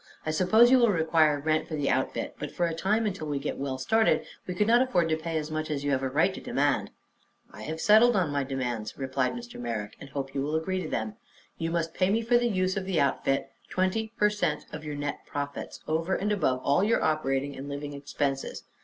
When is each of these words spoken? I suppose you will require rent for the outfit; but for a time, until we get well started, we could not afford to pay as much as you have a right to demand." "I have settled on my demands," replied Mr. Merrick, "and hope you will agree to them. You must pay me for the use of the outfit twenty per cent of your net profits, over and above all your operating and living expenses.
I 0.25 0.31
suppose 0.31 0.71
you 0.71 0.79
will 0.79 0.89
require 0.89 1.39
rent 1.39 1.67
for 1.67 1.75
the 1.75 1.91
outfit; 1.91 2.33
but 2.39 2.49
for 2.51 2.65
a 2.65 2.73
time, 2.73 3.05
until 3.05 3.27
we 3.27 3.37
get 3.37 3.59
well 3.59 3.77
started, 3.77 4.25
we 4.47 4.55
could 4.55 4.65
not 4.65 4.81
afford 4.81 5.09
to 5.09 5.15
pay 5.15 5.37
as 5.37 5.51
much 5.51 5.69
as 5.69 5.83
you 5.83 5.91
have 5.91 6.01
a 6.01 6.09
right 6.09 6.33
to 6.33 6.41
demand." 6.41 6.89
"I 7.53 7.61
have 7.61 7.79
settled 7.79 8.15
on 8.15 8.31
my 8.31 8.43
demands," 8.43 8.97
replied 8.97 9.33
Mr. 9.33 9.59
Merrick, 9.59 9.95
"and 9.99 10.09
hope 10.09 10.33
you 10.33 10.41
will 10.41 10.55
agree 10.55 10.81
to 10.81 10.89
them. 10.89 11.17
You 11.59 11.69
must 11.69 11.93
pay 11.93 12.09
me 12.09 12.23
for 12.23 12.39
the 12.39 12.49
use 12.49 12.75
of 12.75 12.85
the 12.85 12.99
outfit 12.99 13.51
twenty 13.69 14.11
per 14.17 14.31
cent 14.31 14.65
of 14.73 14.83
your 14.83 14.95
net 14.95 15.19
profits, 15.27 15.81
over 15.87 16.15
and 16.15 16.31
above 16.31 16.61
all 16.63 16.83
your 16.83 17.03
operating 17.03 17.55
and 17.55 17.69
living 17.69 17.93
expenses. 17.93 18.63